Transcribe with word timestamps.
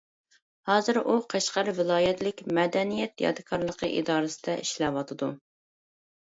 ھازىر 0.69 0.97
ئۇ 1.01 1.17
قەشقەر 1.33 1.69
ۋىلايەتلىك 1.79 2.41
مەدەنىيەت 2.59 3.23
يادىكارلىقى 3.25 3.91
ئىدارىسىدە 3.99 4.57
ئىشلەۋاتىدۇ. 4.65 5.31